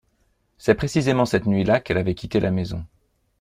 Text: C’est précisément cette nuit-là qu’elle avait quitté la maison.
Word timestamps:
C’est 0.57 0.73
précisément 0.73 1.25
cette 1.25 1.45
nuit-là 1.45 1.79
qu’elle 1.79 1.99
avait 1.99 2.15
quitté 2.15 2.39
la 2.39 2.49
maison. 2.49 2.83